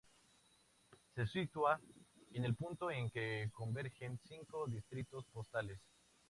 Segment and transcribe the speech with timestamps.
[1.13, 1.79] Se sitúa
[2.31, 5.79] en el punto en que convergen cinco distritos postales.